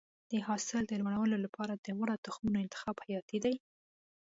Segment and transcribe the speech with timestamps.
[0.31, 3.55] د حاصل د لوړوالي لپاره د غوره تخمونو انتخاب حیاتي دی.